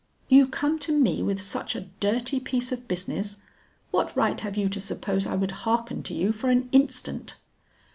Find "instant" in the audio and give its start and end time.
6.71-7.35